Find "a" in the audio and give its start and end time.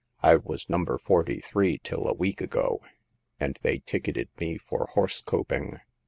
2.07-2.13